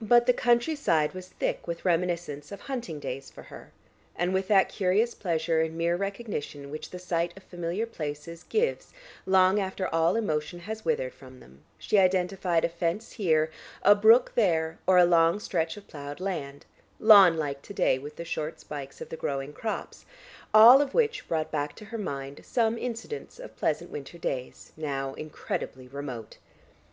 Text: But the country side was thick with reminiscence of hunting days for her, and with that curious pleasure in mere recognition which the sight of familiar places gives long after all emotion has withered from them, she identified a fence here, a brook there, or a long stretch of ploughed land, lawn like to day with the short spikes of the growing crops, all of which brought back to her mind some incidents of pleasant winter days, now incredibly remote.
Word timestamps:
But 0.00 0.26
the 0.26 0.32
country 0.32 0.76
side 0.76 1.12
was 1.12 1.26
thick 1.26 1.66
with 1.66 1.84
reminiscence 1.84 2.52
of 2.52 2.60
hunting 2.70 3.00
days 3.00 3.30
for 3.30 3.42
her, 3.42 3.72
and 4.14 4.32
with 4.32 4.46
that 4.46 4.68
curious 4.68 5.12
pleasure 5.12 5.60
in 5.60 5.76
mere 5.76 5.96
recognition 5.96 6.70
which 6.70 6.90
the 6.90 7.00
sight 7.00 7.36
of 7.36 7.42
familiar 7.42 7.84
places 7.84 8.44
gives 8.44 8.92
long 9.26 9.58
after 9.58 9.92
all 9.92 10.14
emotion 10.14 10.60
has 10.60 10.84
withered 10.84 11.12
from 11.12 11.40
them, 11.40 11.64
she 11.78 11.98
identified 11.98 12.64
a 12.64 12.68
fence 12.68 13.10
here, 13.14 13.50
a 13.82 13.96
brook 13.96 14.30
there, 14.36 14.78
or 14.86 14.98
a 14.98 15.04
long 15.04 15.40
stretch 15.40 15.76
of 15.76 15.88
ploughed 15.88 16.20
land, 16.20 16.64
lawn 17.00 17.36
like 17.36 17.60
to 17.62 17.74
day 17.74 17.98
with 17.98 18.14
the 18.14 18.24
short 18.24 18.60
spikes 18.60 19.00
of 19.00 19.08
the 19.08 19.16
growing 19.16 19.52
crops, 19.52 20.04
all 20.54 20.80
of 20.80 20.94
which 20.94 21.26
brought 21.26 21.50
back 21.50 21.74
to 21.74 21.86
her 21.86 21.98
mind 21.98 22.40
some 22.44 22.78
incidents 22.78 23.40
of 23.40 23.56
pleasant 23.56 23.90
winter 23.90 24.16
days, 24.16 24.70
now 24.76 25.12
incredibly 25.14 25.88
remote. 25.88 26.38